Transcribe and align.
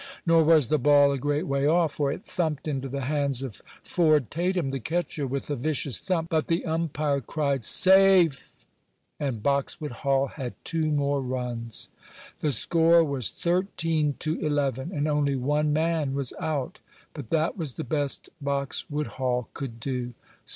Nor 0.25 0.43
was 0.45 0.65
the 0.69 0.79
ball 0.79 1.11
a 1.11 1.17
great 1.19 1.45
way 1.45 1.67
off, 1.67 1.91
for 1.91 2.11
it 2.11 2.25
thumped 2.25 2.67
into 2.67 2.89
the 2.89 3.01
hands 3.01 3.43
of 3.43 3.61
Ford 3.83 4.31
Tatum, 4.31 4.71
the 4.71 4.79
catcher, 4.79 5.27
with 5.27 5.51
a 5.51 5.55
vicious 5.55 5.99
thump. 5.99 6.29
But 6.31 6.47
the 6.47 6.65
umpire 6.65 7.21
cried 7.21 7.63
"Safe!" 7.63 8.51
and 9.19 9.43
Boxwood 9.43 9.91
Hall 9.91 10.25
had 10.25 10.55
two 10.65 10.91
more 10.91 11.21
runs. 11.21 11.89
The 12.39 12.51
score 12.51 13.03
was 13.03 13.29
thirteen 13.29 14.15
to 14.21 14.39
eleven, 14.39 14.91
and 14.91 15.07
only 15.07 15.35
one 15.35 15.71
man 15.71 16.15
was 16.15 16.33
out. 16.39 16.79
But 17.13 17.27
that 17.27 17.55
was 17.55 17.73
the 17.73 17.83
best 17.83 18.29
Boxwood 18.41 19.05
Hall 19.21 19.49
could 19.53 19.79
do. 19.79 20.15